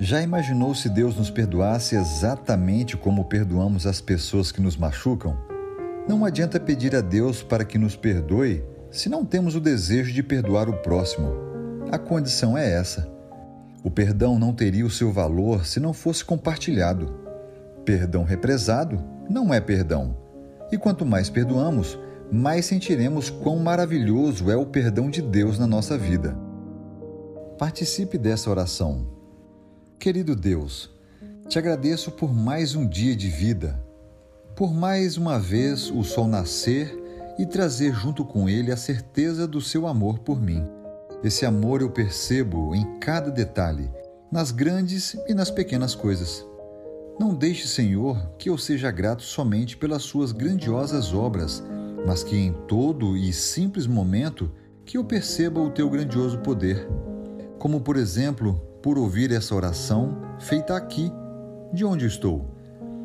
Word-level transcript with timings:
Já 0.00 0.22
imaginou 0.22 0.74
se 0.74 0.88
Deus 0.88 1.16
nos 1.16 1.28
perdoasse 1.28 1.96
exatamente 1.96 2.96
como 2.96 3.24
perdoamos 3.24 3.86
as 3.86 4.00
pessoas 4.00 4.52
que 4.52 4.60
nos 4.60 4.76
machucam? 4.76 5.36
Não 6.08 6.24
adianta 6.24 6.60
pedir 6.60 6.94
a 6.94 7.00
Deus 7.00 7.42
para 7.42 7.64
que 7.64 7.76
nos 7.76 7.96
perdoe 7.96 8.64
se 8.90 9.08
não 9.08 9.24
temos 9.24 9.54
o 9.54 9.60
desejo 9.60 10.12
de 10.12 10.22
perdoar 10.22 10.68
o 10.68 10.78
próximo. 10.78 11.32
A 11.90 11.98
condição 11.98 12.56
é 12.56 12.72
essa. 12.72 13.10
O 13.82 13.90
perdão 13.90 14.38
não 14.38 14.54
teria 14.54 14.86
o 14.86 14.90
seu 14.90 15.12
valor 15.12 15.66
se 15.66 15.80
não 15.80 15.92
fosse 15.92 16.24
compartilhado. 16.24 17.14
Perdão 17.84 18.24
represado 18.24 19.02
não 19.28 19.52
é 19.52 19.60
perdão. 19.60 20.16
E 20.70 20.78
quanto 20.78 21.04
mais 21.04 21.28
perdoamos, 21.28 21.98
mais 22.30 22.66
sentiremos 22.66 23.30
quão 23.30 23.58
maravilhoso 23.58 24.50
é 24.50 24.56
o 24.56 24.66
perdão 24.66 25.10
de 25.10 25.22
Deus 25.22 25.58
na 25.58 25.66
nossa 25.66 25.96
vida. 25.96 26.36
Participe 27.58 28.18
dessa 28.18 28.50
oração 28.50 29.18
Querido 29.98 30.36
Deus, 30.36 30.88
te 31.48 31.58
agradeço 31.58 32.12
por 32.12 32.32
mais 32.32 32.76
um 32.76 32.86
dia 32.86 33.16
de 33.16 33.28
vida, 33.28 33.84
por 34.54 34.72
mais 34.72 35.16
uma 35.16 35.40
vez 35.40 35.90
o 35.90 36.04
sol 36.04 36.28
nascer 36.28 36.96
e 37.36 37.44
trazer 37.44 37.92
junto 37.92 38.24
com 38.24 38.48
ele 38.48 38.70
a 38.70 38.76
certeza 38.76 39.44
do 39.44 39.60
seu 39.60 39.88
amor 39.88 40.20
por 40.20 40.40
mim. 40.40 40.64
Esse 41.24 41.44
amor 41.44 41.80
eu 41.80 41.90
percebo 41.90 42.76
em 42.76 43.00
cada 43.00 43.28
detalhe, 43.28 43.90
nas 44.30 44.52
grandes 44.52 45.16
e 45.26 45.34
nas 45.34 45.50
pequenas 45.50 45.96
coisas. 45.96 46.46
Não 47.18 47.34
deixe, 47.34 47.66
Senhor, 47.66 48.30
que 48.38 48.48
eu 48.48 48.56
seja 48.56 48.92
grato 48.92 49.24
somente 49.24 49.76
pelas 49.76 50.04
suas 50.04 50.30
grandiosas 50.30 51.12
obras, 51.12 51.60
mas 52.06 52.22
que 52.22 52.36
em 52.36 52.52
todo 52.52 53.16
e 53.16 53.32
simples 53.32 53.86
momento 53.86 54.50
que 54.84 54.96
eu 54.96 55.04
perceba 55.04 55.60
o 55.60 55.70
teu 55.70 55.88
grandioso 55.90 56.38
poder. 56.38 56.88
Como, 57.58 57.80
por 57.80 57.96
exemplo, 57.96 58.54
por 58.82 58.96
ouvir 58.96 59.32
essa 59.32 59.54
oração 59.54 60.16
feita 60.38 60.76
aqui, 60.76 61.12
de 61.72 61.84
onde 61.84 62.06
estou, 62.06 62.46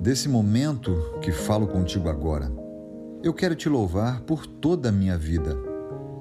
desse 0.00 0.28
momento 0.28 1.18
que 1.20 1.30
falo 1.30 1.66
contigo 1.66 2.08
agora. 2.08 2.50
Eu 3.22 3.34
quero 3.34 3.54
te 3.54 3.68
louvar 3.68 4.20
por 4.22 4.46
toda 4.46 4.88
a 4.88 4.92
minha 4.92 5.16
vida. 5.16 5.56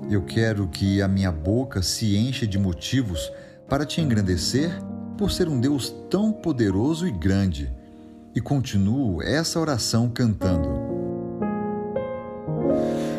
Eu 0.10 0.24
quero 0.24 0.68
que 0.68 1.02
a 1.02 1.08
minha 1.08 1.32
boca 1.32 1.82
se 1.82 2.16
encha 2.16 2.48
de 2.48 2.58
motivos 2.58 3.32
para 3.68 3.86
te 3.86 4.02
engrandecer 4.02 4.72
por 5.18 5.32
ser 5.32 5.48
um 5.48 5.60
Deus 5.60 5.94
tão 6.10 6.32
poderoso 6.32 7.08
e 7.08 7.12
grande. 7.12 7.72
E 8.36 8.42
continuo 8.42 9.22
essa 9.22 9.60
oração 9.60 10.10
cantando. 10.10 10.87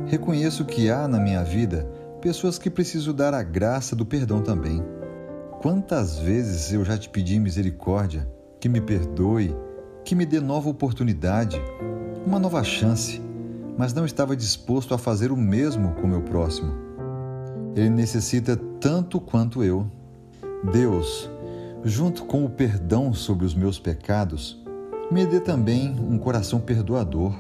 Reconheço 0.06 0.64
que 0.64 0.90
há 0.90 1.06
na 1.06 1.20
minha 1.20 1.44
vida 1.44 1.86
pessoas 2.22 2.58
que 2.58 2.70
preciso 2.70 3.12
dar 3.12 3.34
a 3.34 3.44
graça 3.44 3.94
do 3.94 4.06
perdão 4.06 4.42
também. 4.42 5.00
Quantas 5.62 6.18
vezes 6.18 6.74
eu 6.74 6.84
já 6.84 6.98
te 6.98 7.08
pedi 7.08 7.40
misericórdia, 7.40 8.28
que 8.60 8.68
me 8.68 8.82
perdoe, 8.82 9.56
que 10.04 10.16
me 10.16 10.26
dê 10.26 10.40
nova 10.40 10.68
oportunidade, 10.68 11.62
uma 12.26 12.40
nova 12.40 12.64
chance, 12.64 13.22
mas 13.78 13.94
não 13.94 14.04
estava 14.04 14.36
disposto 14.36 14.96
a 14.96 14.98
fazer 14.98 15.32
o 15.32 15.38
mesmo 15.38 15.94
com 15.94 16.08
meu 16.08 16.24
próximo. 16.24 16.74
Ele 17.76 17.92
necessita 17.92 18.58
tanto 18.80 19.22
quanto 19.22 19.64
eu. 19.64 19.86
Deus, 20.74 21.30
junto 21.84 22.26
com 22.26 22.44
o 22.44 22.50
perdão 22.50 23.14
sobre 23.14 23.46
os 23.46 23.54
meus 23.54 23.78
pecados, 23.78 24.60
me 25.12 25.28
dê 25.28 25.40
também 25.40 25.92
um 25.92 26.18
coração 26.18 26.60
perdoador, 26.60 27.36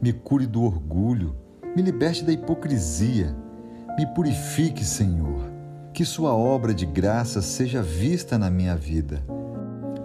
me 0.00 0.14
cure 0.14 0.46
do 0.46 0.62
orgulho, 0.62 1.36
me 1.76 1.82
liberte 1.82 2.24
da 2.24 2.32
hipocrisia, 2.32 3.36
me 3.98 4.06
purifique, 4.14 4.82
Senhor, 4.82 5.59
que 5.92 6.04
Sua 6.04 6.34
obra 6.34 6.72
de 6.72 6.86
graça 6.86 7.42
seja 7.42 7.82
vista 7.82 8.38
na 8.38 8.50
minha 8.50 8.76
vida. 8.76 9.22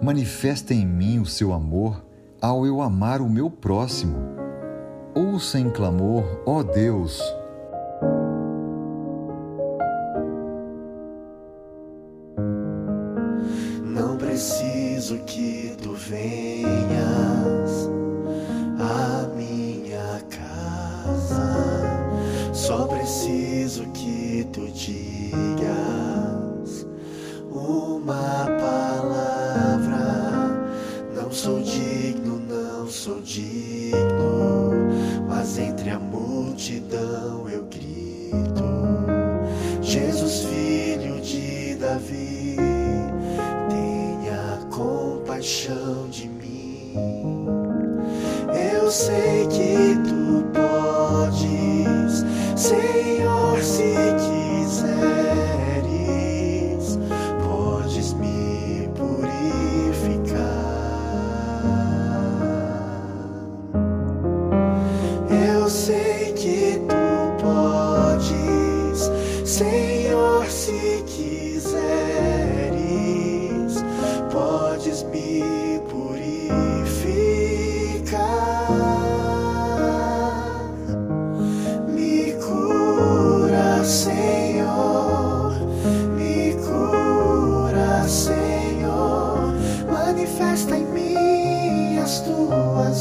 Manifesta 0.02 0.74
em 0.74 0.86
mim 0.86 1.20
o 1.20 1.26
seu 1.26 1.52
amor 1.52 2.04
ao 2.40 2.66
eu 2.66 2.82
amar 2.82 3.20
o 3.20 3.28
meu 3.28 3.50
próximo. 3.50 4.18
Ouça 5.14 5.58
em 5.58 5.70
clamor, 5.70 6.42
ó 6.44 6.62
Deus, 6.62 7.22
preciso 23.06 23.84
que 23.92 24.44
tu 24.52 24.66
digas 24.66 26.05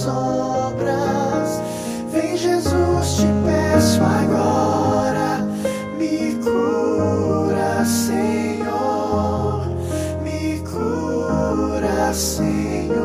obras. 0.08 1.62
Vem, 2.12 2.38
Jesus, 2.38 3.18
te 3.18 3.28
peço 3.46 4.02
agora, 4.04 5.40
me 5.98 6.36
cura, 6.44 7.86
Senhor, 7.86 9.68
me 10.24 10.60
cura, 10.60 12.14
Senhor. 12.14 13.05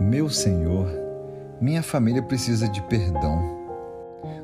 Meu 0.00 0.28
Senhor, 0.28 0.86
minha 1.58 1.82
família 1.82 2.22
precisa 2.22 2.68
de 2.68 2.82
perdão. 2.82 3.40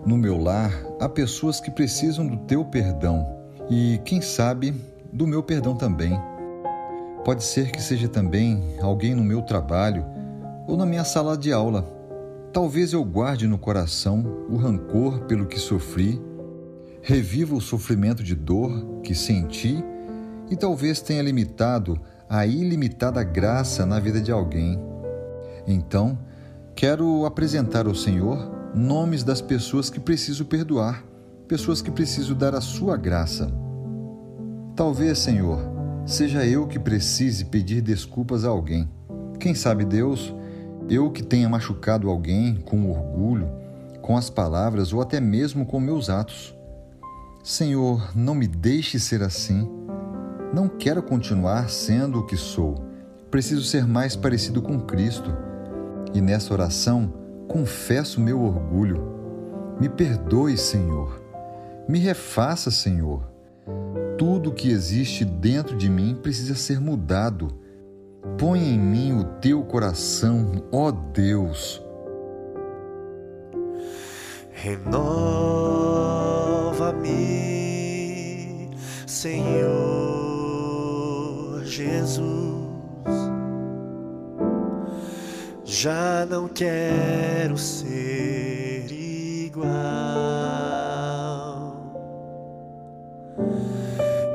No 0.04 0.16
meu 0.16 0.38
lar, 0.38 0.72
há 0.98 1.06
pessoas 1.08 1.60
que 1.60 1.70
precisam 1.70 2.26
do 2.26 2.38
teu 2.38 2.64
perdão 2.64 3.26
e, 3.68 4.00
quem 4.02 4.22
sabe, 4.22 4.74
do 5.12 5.26
meu 5.26 5.42
perdão 5.42 5.76
também. 5.76 6.18
Pode 7.22 7.44
ser 7.44 7.70
que 7.70 7.82
seja 7.82 8.08
também 8.08 8.76
alguém 8.80 9.14
no 9.14 9.22
meu 9.22 9.42
trabalho 9.42 10.06
ou 10.66 10.74
na 10.74 10.86
minha 10.86 11.04
sala 11.04 11.36
de 11.36 11.52
aula. 11.52 11.86
Talvez 12.50 12.94
eu 12.94 13.04
guarde 13.04 13.46
no 13.46 13.58
coração 13.58 14.46
o 14.48 14.56
rancor 14.56 15.20
pelo 15.26 15.46
que 15.46 15.58
sofri, 15.58 16.18
reviva 17.02 17.54
o 17.54 17.60
sofrimento 17.60 18.22
de 18.22 18.34
dor 18.34 19.00
que 19.02 19.14
senti 19.14 19.84
e 20.50 20.56
talvez 20.56 21.02
tenha 21.02 21.22
limitado 21.22 22.00
a 22.26 22.46
ilimitada 22.46 23.22
graça 23.22 23.84
na 23.84 24.00
vida 24.00 24.18
de 24.18 24.32
alguém. 24.32 24.91
Então, 25.66 26.18
quero 26.74 27.24
apresentar 27.24 27.86
ao 27.86 27.94
Senhor 27.94 28.50
nomes 28.74 29.22
das 29.22 29.40
pessoas 29.40 29.90
que 29.90 30.00
preciso 30.00 30.44
perdoar, 30.44 31.04
pessoas 31.46 31.82
que 31.82 31.90
preciso 31.90 32.34
dar 32.34 32.54
a 32.54 32.60
sua 32.60 32.96
graça. 32.96 33.52
Talvez, 34.74 35.18
Senhor, 35.18 35.60
seja 36.06 36.46
eu 36.46 36.66
que 36.66 36.78
precise 36.78 37.44
pedir 37.44 37.82
desculpas 37.82 38.44
a 38.44 38.48
alguém. 38.48 38.88
Quem 39.38 39.54
sabe 39.54 39.84
Deus, 39.84 40.34
eu 40.88 41.10
que 41.10 41.22
tenha 41.22 41.48
machucado 41.48 42.08
alguém 42.08 42.56
com 42.56 42.90
orgulho, 42.90 43.48
com 44.00 44.16
as 44.16 44.30
palavras 44.30 44.92
ou 44.92 45.00
até 45.00 45.20
mesmo 45.20 45.66
com 45.66 45.78
meus 45.78 46.08
atos. 46.08 46.54
Senhor, 47.44 48.16
não 48.16 48.34
me 48.34 48.46
deixe 48.46 48.98
ser 48.98 49.22
assim. 49.22 49.68
Não 50.54 50.68
quero 50.68 51.02
continuar 51.02 51.68
sendo 51.68 52.20
o 52.20 52.26
que 52.26 52.36
sou. 52.36 52.76
Preciso 53.30 53.62
ser 53.62 53.86
mais 53.86 54.14
parecido 54.14 54.60
com 54.62 54.80
Cristo. 54.80 55.34
E 56.14 56.20
nessa 56.20 56.52
oração, 56.52 57.12
confesso 57.48 58.20
meu 58.20 58.42
orgulho. 58.42 59.12
Me 59.80 59.88
perdoe, 59.88 60.56
Senhor. 60.56 61.22
Me 61.88 61.98
refaça, 61.98 62.70
Senhor. 62.70 63.32
Tudo 64.18 64.52
que 64.52 64.70
existe 64.70 65.24
dentro 65.24 65.76
de 65.76 65.88
mim 65.88 66.14
precisa 66.14 66.54
ser 66.54 66.80
mudado. 66.80 67.48
Põe 68.38 68.60
em 68.60 68.78
mim 68.78 69.18
o 69.18 69.24
teu 69.40 69.62
coração, 69.64 70.62
ó 70.70 70.90
Deus. 70.90 71.82
Renova-me, 74.52 75.50
Senhor 79.06 80.52
Jesus. 81.64 82.61
Já 85.82 86.24
não 86.30 86.46
quero 86.46 87.58
ser 87.58 88.86
igual. 88.88 89.66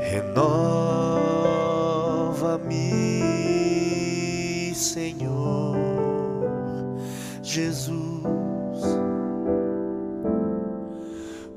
Renova-me, 0.02 0.76
Senhor 4.76 5.78
Jesus. 7.42 7.96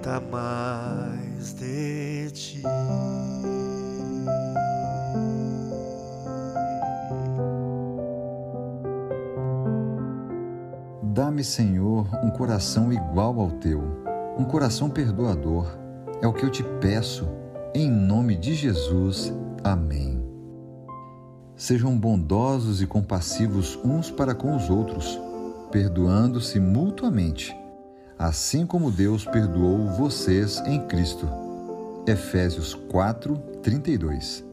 necessita 0.03 0.19
mais 0.19 1.53
de 1.53 2.31
ti. 2.31 2.61
Dá-me, 11.01 11.43
Senhor, 11.43 12.07
um 12.23 12.29
coração 12.29 12.91
igual 12.91 13.39
ao 13.39 13.51
teu, 13.51 13.81
um 14.37 14.43
coração 14.43 14.89
perdoador. 14.89 15.77
É 16.21 16.27
o 16.27 16.33
que 16.33 16.43
eu 16.43 16.49
te 16.49 16.63
peço, 16.81 17.27
em 17.73 17.89
nome 17.89 18.35
de 18.35 18.53
Jesus. 18.53 19.33
Amém. 19.63 20.21
Sejam 21.55 21.97
bondosos 21.97 22.81
e 22.81 22.87
compassivos 22.87 23.79
uns 23.85 24.09
para 24.09 24.33
com 24.33 24.55
os 24.55 24.69
outros, 24.69 25.19
perdoando-se 25.71 26.59
mutuamente, 26.59 27.55
assim 28.23 28.65
como 28.65 28.89
Deus 28.89 29.25
perdoou 29.25 29.85
vocês 29.89 30.61
em 30.65 30.79
Cristo. 30.87 31.29
Efésios 32.07 32.73
4, 32.73 33.35
32. 33.61 34.52